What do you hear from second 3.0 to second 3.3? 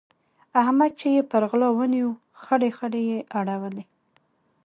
يې